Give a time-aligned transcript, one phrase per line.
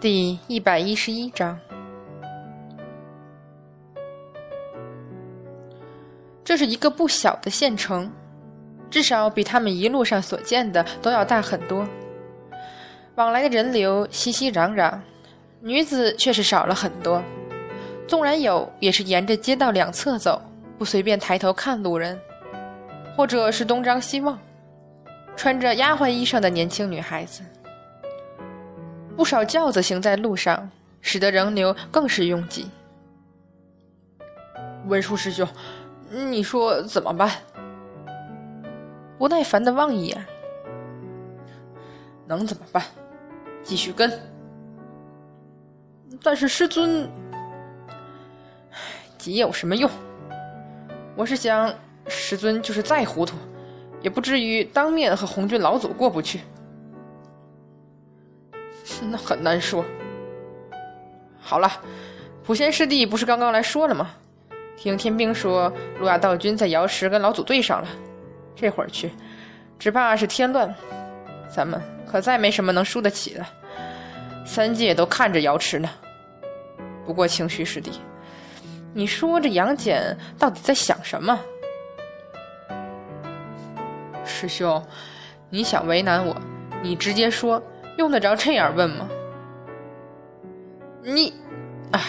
[0.00, 1.58] 第一百一十一章，
[6.44, 8.10] 这是一个不小的县城，
[8.88, 11.86] 至少比他们一路上所见的都要大很多。
[13.16, 14.96] 往来的人流熙熙攘攘，
[15.60, 17.22] 女子却是少了很多。
[18.06, 20.40] 纵然有，也是沿着街道两侧走，
[20.78, 22.18] 不随便抬头看路人，
[23.16, 24.38] 或者是东张西望。
[25.36, 27.42] 穿着丫鬟衣裳的年轻女孩子。
[29.16, 32.70] 不少轿子行在路上，使得人流更是拥挤。
[34.86, 35.46] 文殊师兄，
[36.10, 37.30] 你说怎么办？
[39.18, 40.24] 不耐烦的望一眼，
[42.26, 42.82] 能怎么办？
[43.62, 44.10] 继续跟。
[46.22, 47.08] 但是师尊，
[49.16, 49.90] 急有什么用？
[51.16, 51.72] 我是想，
[52.06, 53.36] 师尊就是再糊涂，
[54.00, 56.40] 也不至于当面和红军老祖过不去。
[59.10, 59.84] 那很难说。
[61.40, 61.70] 好了，
[62.44, 64.10] 普贤师弟不是刚刚来说了吗？
[64.76, 67.88] 听天兵说，路亚道君在瑶池跟老祖对上了，
[68.54, 69.10] 这会儿去，
[69.78, 70.72] 只怕是添乱。
[71.48, 73.46] 咱们可再没什么能输得起的。
[74.44, 75.88] 三界都看着瑶池呢。
[77.08, 77.90] 不过清虚师弟，
[78.92, 81.40] 你说这杨戬到底在想什么？
[84.26, 84.84] 师兄，
[85.48, 86.36] 你想为难我，
[86.82, 87.62] 你直接说。
[87.96, 89.08] 用得着这样问吗？
[91.02, 91.32] 你，
[91.92, 92.00] 唉，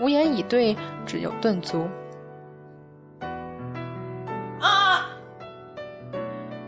[0.00, 1.86] 无言以对，只有顿足。
[4.60, 5.10] 啊！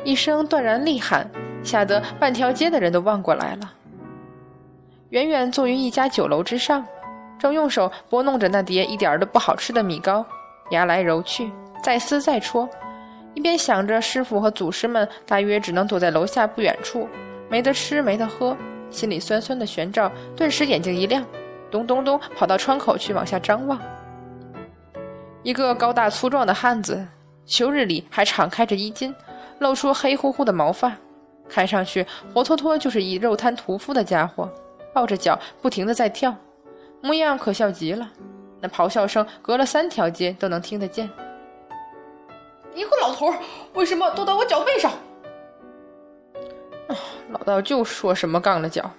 [0.05, 1.27] 一声断然厉喊，
[1.65, 3.73] 吓得半条街的人都望过来了。
[5.11, 6.87] 远远坐于一家酒楼之上，
[7.37, 10.25] 正用手拨弄着那碟一点都不好吃的米糕，
[10.71, 11.51] 牙来揉去，
[11.83, 12.69] 再撕再戳。
[13.35, 17.09] 一边想着师傅和祖师们大约只能躲在楼下不远处，
[17.49, 18.57] 没得吃没得喝，
[18.89, 19.67] 心里酸酸的。
[19.67, 21.25] 玄照顿时眼睛一亮，
[21.73, 23.81] 咚咚咚跑到窗口去往下张望。
[25.43, 27.05] 一个高大粗壮的汉子，
[27.45, 29.13] 秋日里还敞开着衣襟，
[29.59, 30.93] 露出黑乎乎的毛发，
[31.49, 34.49] 看上去活脱脱就是一肉摊屠夫的家伙，
[34.93, 36.35] 抱着脚不停的在跳，
[37.01, 38.11] 模样可笑极了。
[38.61, 41.09] 那咆哮声隔了三条街都能听得见。
[42.75, 43.33] 你个老头，
[43.75, 44.93] 为什么躲到我脚背上？
[46.89, 46.95] 啊，
[47.31, 48.91] 老道就说什么杠了脚。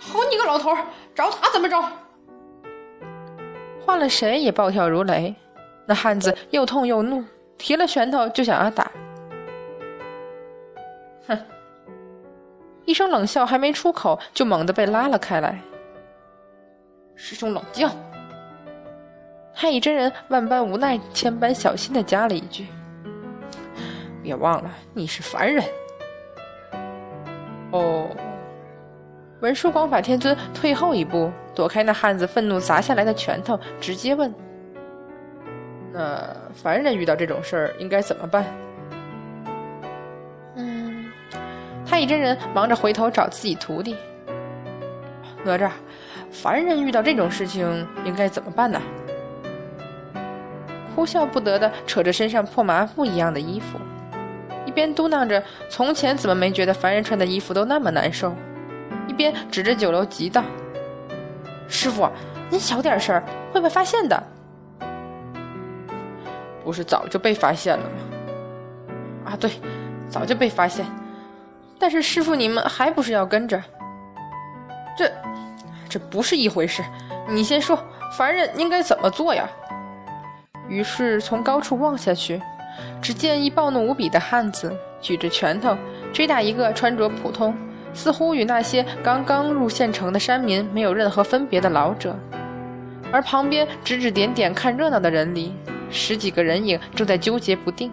[0.00, 0.74] 好你个老头，
[1.14, 1.82] 找他怎么着？
[3.84, 5.34] 换了谁也暴跳如雷。
[5.88, 7.24] 那汉子又痛又怒，
[7.56, 8.90] 提了拳头就想要打。
[11.28, 11.38] 哼！
[12.86, 15.60] 一声冷笑还没出口，就猛地被拉了开来。
[17.14, 17.88] 师兄冷静。
[19.52, 22.66] 太乙真人万般无奈，千般小心的加了一句
[24.22, 25.64] ：“别忘了，你是凡人。”
[27.72, 28.08] 哦，
[29.40, 34.32] 文殊广法天尊退后一步，躲开那汉子愤怒砸下来的拳头，直接问
[35.90, 38.44] ：“那凡人遇到这种事儿应该怎么办？”
[41.96, 43.96] 太乙真人忙着回头找自己徒弟。
[45.42, 45.70] 哪吒，
[46.30, 48.78] 凡人遇到这种事情应该怎么办呢？
[50.94, 53.78] 哭笑不得的扯着身上破麻布一样的衣服，
[54.66, 55.42] 一边嘟囔着
[55.72, 58.34] “从前怎么没觉得凡人穿的衣服都那么难受”，
[59.08, 60.44] 一边指着酒楼急道
[61.66, 62.06] ：“师傅，
[62.50, 63.18] 您小点声，
[63.54, 64.22] 会被发现的。
[66.62, 67.90] ”“不是早就被发现了吗
[69.32, 69.50] ？”“啊，对，
[70.10, 70.84] 早就被发现。
[71.78, 73.62] 但是师傅，你们还不是要跟着？
[74.96, 75.12] 这，
[75.88, 76.82] 这不是一回事。
[77.28, 77.78] 你先说，
[78.16, 79.48] 凡人应该怎么做呀？”
[80.68, 82.40] 于是从高处望下去，
[83.00, 85.76] 只见一暴怒无比的汉子举着拳头
[86.12, 87.56] 追打一个穿着普通、
[87.92, 92.18] 似乎与那些刚刚入县城的山民没有任何分别的老者，
[93.12, 95.54] 而旁边指指点点看热闹的人里，
[95.90, 97.92] 十几个人影正在纠结不定。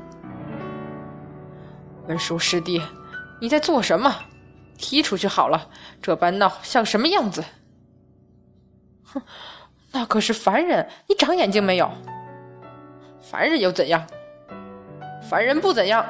[2.08, 2.82] 文殊师弟，
[3.44, 4.10] 你在做什么？
[4.78, 5.70] 踢出去好了，
[6.02, 7.44] 这般闹像什么样子？
[9.04, 9.22] 哼，
[9.92, 11.92] 那可是凡人，你长眼睛没有？
[13.22, 14.08] 凡人又怎样？
[15.30, 16.06] 凡人不怎样。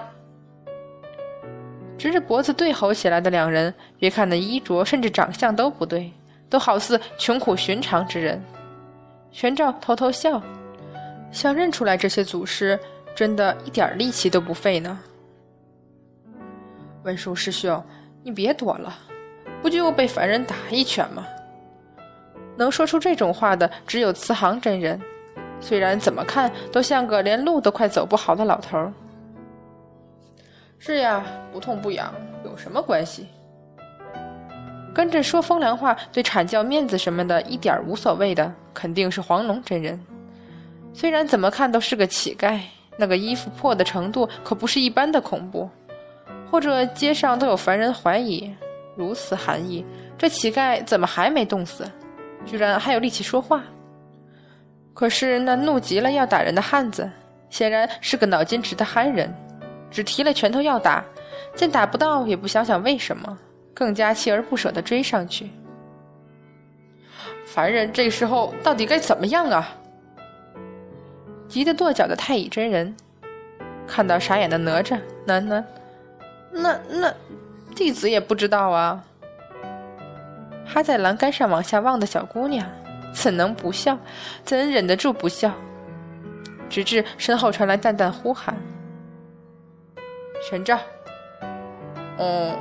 [1.97, 6.13] 直着脖子对吼起来的两人，别看那衣着甚至长相都不对，
[6.51, 8.39] 都好似穷苦寻常之人。
[9.31, 10.39] 玄照偷偷笑，
[11.31, 12.79] 想认出来这些祖师，
[13.15, 14.99] 真的一点力气都不费呢。
[17.03, 17.83] 文殊师兄，
[18.23, 18.95] 你别躲了，
[19.61, 21.25] 不就被凡人打一拳吗？
[22.55, 25.01] 能说出这种话的只有慈航真人，
[25.59, 28.91] 虽然怎么看都像个连路都快走不好的老头。
[30.79, 32.13] 是呀，不痛不痒
[32.45, 33.27] 有什么关系？
[34.93, 39.99] 跟着说风凉话，对阐教面子什么的一点无所谓的，肯定是黄龙真人。
[40.93, 42.59] 虽然怎么看都是个乞丐，
[42.97, 45.69] 那个衣服破的程度可不是一般的恐怖。
[46.53, 48.53] 或者街上都有凡人怀疑，
[48.95, 49.83] 如此寒意，
[50.15, 51.83] 这乞丐怎么还没冻死？
[52.45, 53.63] 居然还有力气说话。
[54.93, 57.09] 可是那怒极了要打人的汉子，
[57.49, 59.33] 显然是个脑筋直的憨人，
[59.89, 61.03] 只提了拳头要打，
[61.55, 63.35] 见打不到也不想想为什么。
[63.73, 65.49] 更加锲而不舍地追上去。
[67.47, 69.75] 凡人这时候到底该怎么样啊？
[71.47, 72.95] 急得跺脚的太乙真人
[73.87, 75.63] 看到傻眼的哪吒，喃喃
[76.53, 77.13] ：“那那
[77.75, 79.03] 弟子也不知道啊。”
[80.65, 82.65] 趴在栏杆上往下望的小姑娘
[83.13, 83.97] 怎能不笑？
[84.43, 85.51] 怎忍得住不笑？
[86.69, 88.55] 直至身后传来淡淡呼喊
[90.49, 90.79] ：“玄照。”
[92.17, 92.55] 哦。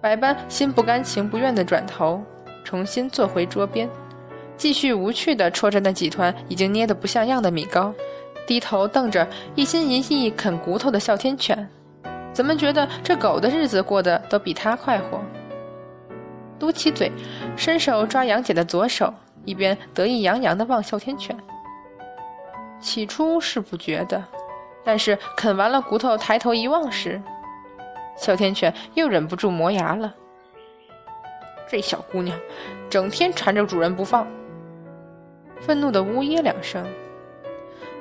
[0.00, 2.22] 白斑心不甘情不愿地转头，
[2.62, 3.88] 重新坐回桌边，
[4.56, 7.92] 继续无趣地戳着那几团已经捏得不像样的米糕，
[8.46, 11.68] 低头瞪着一心一意啃骨头的哮天犬，
[12.34, 15.20] 怎么觉得这狗的日子过得都比他快活？
[16.58, 17.10] 嘟起嘴，
[17.56, 19.14] 伸手抓杨戬的左手，
[19.44, 21.36] 一边得意洋洋地望哮天犬。
[22.80, 24.22] 起初是不觉得，
[24.84, 27.22] 但是啃完了骨头，抬头一望时。
[28.16, 30.12] 哮天犬又忍不住磨牙了。
[31.68, 32.38] 这小姑娘，
[32.90, 34.26] 整天缠着主人不放。
[35.60, 36.84] 愤怒的呜咽两声，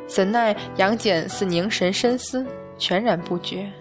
[0.08, 2.46] 怎奈杨戬似凝神深思，
[2.78, 3.72] 全然不觉。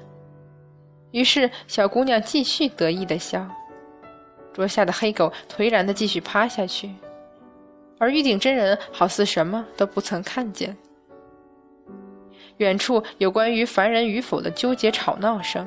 [1.12, 3.47] 于是小姑娘继续得意的笑。
[4.53, 6.91] 桌下的黑狗颓然的继续趴下去，
[7.99, 10.76] 而玉鼎真人好似什么都不曾看见。
[12.59, 15.67] 远处有关于凡人与否的纠结吵闹声。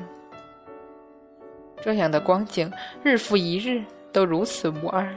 [1.82, 2.72] 这样的光景，
[3.02, 3.82] 日复一日
[4.12, 5.12] 都如此无二。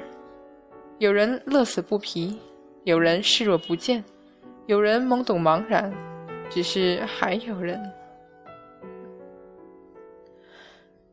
[0.98, 2.38] 有人乐此不疲，
[2.84, 4.04] 有人视若不见，
[4.66, 5.94] 有人懵懂茫然，
[6.50, 7.80] 只是还有人。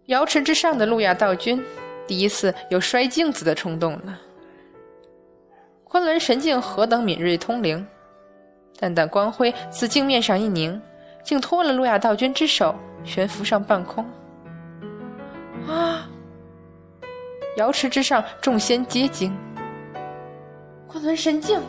[0.07, 1.61] 瑶池之上的路亚道君，
[2.07, 4.21] 第一次有摔镜子的冲动了。
[5.83, 7.85] 昆仑神镜何等敏锐通灵，
[8.79, 10.81] 淡淡光辉自镜面上一凝，
[11.25, 12.73] 竟托了路亚道君之手，
[13.03, 14.05] 悬浮上半空。
[15.67, 16.09] 啊！
[17.57, 19.37] 瑶池之上，众仙皆惊。
[20.87, 21.61] 昆仑神镜，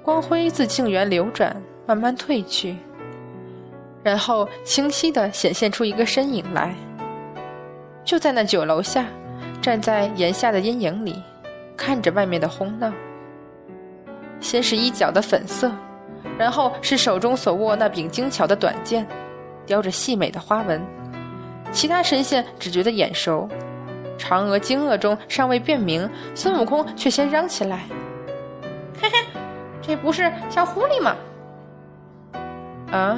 [0.00, 2.76] 光辉自镜缘流转，慢慢褪去，
[4.02, 6.74] 然后清晰的显现出一个身影来。
[8.04, 9.06] 就在那酒楼下，
[9.60, 11.22] 站在檐下的阴影里，
[11.76, 12.92] 看着外面的哄闹。
[14.40, 15.70] 先是衣角的粉色，
[16.36, 19.06] 然后是手中所握那柄精巧的短剑，
[19.64, 20.82] 雕着细美的花纹。
[21.70, 23.48] 其他神仙只觉得眼熟，
[24.18, 27.84] 嫦娥惊愕中尚未辨明，孙悟空却先嚷起来
[29.00, 29.16] ：“嘿嘿，
[29.80, 31.16] 这不是小狐狸吗？”
[32.90, 33.16] 啊！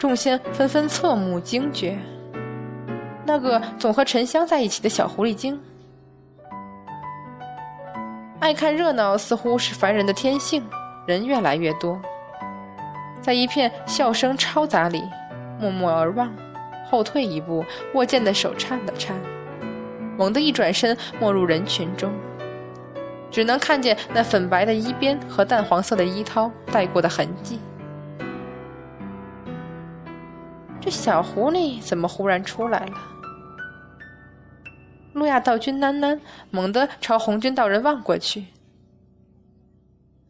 [0.00, 1.98] 众仙纷纷侧目惊觉，
[3.26, 5.60] 那个总和沉香在一起的小狐狸精，
[8.38, 10.66] 爱看热闹似乎是凡人的天性，
[11.04, 12.00] 人越来越多，
[13.20, 15.04] 在一片笑声嘈杂里，
[15.60, 16.32] 默默而望。
[16.90, 19.14] 后退一步，握剑的手颤了颤，
[20.16, 22.10] 猛地一转身，没入人群中，
[23.30, 27.60] 只能看见那粉白的衣边和淡黄色的衣绦带过的痕迹。
[30.80, 32.94] 这小狐狸怎么忽然出来了？
[35.12, 36.18] 路亚道君喃喃，
[36.50, 38.46] 猛地朝红军道人望过去，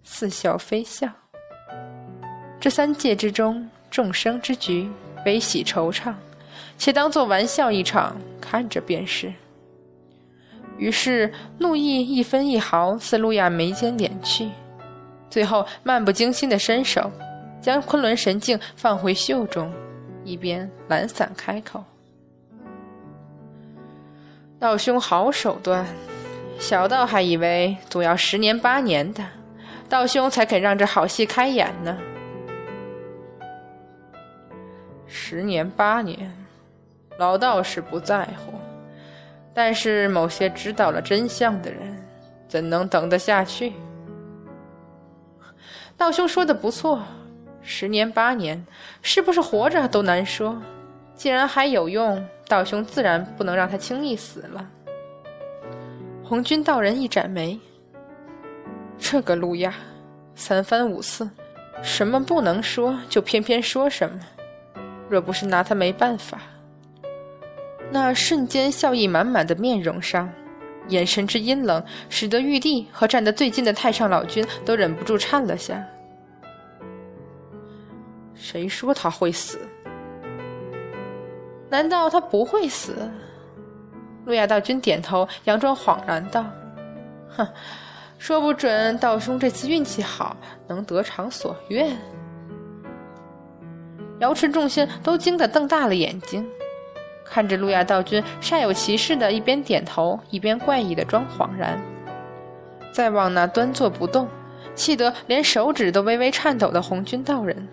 [0.03, 1.09] 似笑非笑。
[2.59, 4.91] 这三界之中，众生之局，
[5.25, 6.15] 悲喜惆怅。
[6.77, 9.33] 且当做玩笑一场，看着便是。
[10.79, 14.49] 于是怒意一分一毫自路亚眉间敛去，
[15.29, 17.13] 最后漫不经心的伸手，
[17.61, 19.71] 将昆仑神镜放回袖中，
[20.31, 21.83] 一边懒散开口
[24.61, 25.85] ：“道兄好手段，
[26.59, 29.25] 小道还以为总要十年八年的，
[29.89, 31.99] 道兄才肯让这好戏开演呢。
[35.07, 36.33] 十年八年。”
[37.19, 38.55] 老道士不在乎，
[39.53, 42.03] 但是某些知道了真相的人，
[42.49, 43.75] 怎能等得下去？
[45.99, 47.03] 道兄说的不错，
[47.63, 48.65] 十年八年，
[49.03, 50.61] 是不是活着都难说。
[51.15, 54.67] 既然还有用，道兄自然不能让他轻易死了。
[56.25, 57.59] 红军道人一展眉
[58.99, 59.75] ：“这个路亚，
[60.35, 61.29] 三番五次，
[61.83, 64.19] 什么不能说，就偏偏说什么。
[65.09, 66.41] 若不是拿他没办法，
[67.91, 70.33] 那瞬间笑意满满的面容上，
[70.89, 75.85] 眼神之阴冷，使得玉帝和站得最近的太上老君都忍不住颤了下。
[78.51, 79.61] 谁说他会死？
[81.69, 83.09] 难道他不会死？”
[84.27, 86.45] 路亚道君点头，佯装恍然道
[87.31, 87.47] ：“哼，
[88.19, 91.97] 说不准道兄这次运气好，能得偿所愿。”
[94.19, 96.45] 瑶池众仙都惊得瞪大了眼睛，
[97.25, 101.81] 看着路亚道君煞有其事的一边点头，一边怪异的装恍然。
[102.93, 104.29] 再望那端坐不动、
[104.75, 107.69] 气得连手指都微微颤抖的红军道人，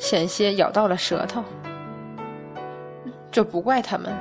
[0.00, 1.44] 险些咬到了舌头。
[3.30, 4.12] 这不怪他们。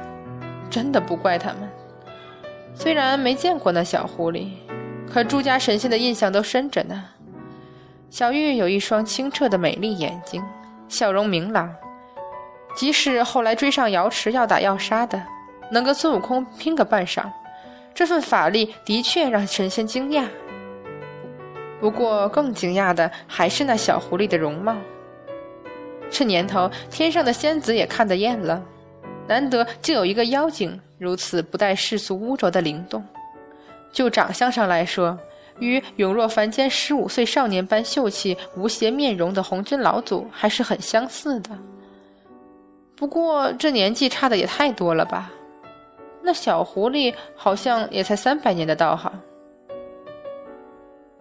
[0.70, 1.68] 真的不怪他们。
[2.76, 4.50] 虽然没见过那小狐狸，
[5.12, 7.06] 可诸家神仙的印象都深着呢。
[8.12, 10.44] 小玉有一双清澈的美丽眼睛，
[10.88, 11.76] 笑容明朗。
[12.76, 15.20] 即使后来追上瑶池要打要杀的，
[15.72, 17.24] 能跟孙悟空拼个半晌，
[17.96, 20.28] 这份法力的确让神仙惊讶。
[21.80, 24.76] 不过更惊讶的还是那小狐狸的容貌。
[26.10, 28.62] 这年头，天上的仙子也看得厌了。
[29.28, 33.04] 难得竟有一个妖精如此不带世俗污浊的灵动，
[33.92, 35.18] 就长相上来说，
[35.60, 41.52] 与永若凡间十五岁少年般秀气无邪面容的红军老祖还是很相似的。
[42.96, 45.32] 不过这年纪差的也太多了吧？
[46.22, 49.12] 那小狐狸好像也才三百年的道行。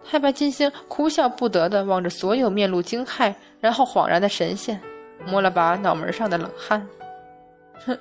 [0.03, 4.79] 太白金星哭笑不得地望着所有面露惊骇然后恍然的神仙，
[5.25, 6.85] 摸了把脑门上的冷汗。
[7.85, 7.97] 哼，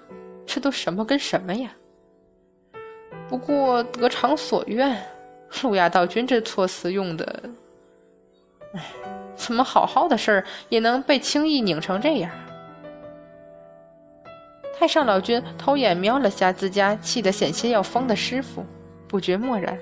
[0.47, 1.71] 这都什么跟什么呀？
[3.29, 4.97] 不过得偿所愿，
[5.63, 7.43] 路亚道君这措辞用的，
[8.75, 8.83] 哎，
[9.37, 12.31] 怎么好好的事儿也能被轻易拧成这样？
[14.79, 18.65] 太上老君偷眼瞄了下自家气得险些要疯的师傅，
[19.09, 19.77] 不觉默然，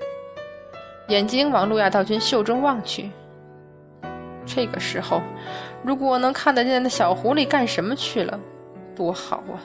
[1.07, 3.09] 眼睛往路亚道君袖中望去。
[4.45, 5.21] 这个时候，
[5.83, 8.39] 如果能看得见那小狐狸干什么去了，
[8.95, 9.61] 多好啊！